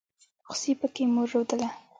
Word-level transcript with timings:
خوسي 0.45 0.71
پکې 0.79 1.03
مور 1.13 1.27
رودله. 1.33 1.67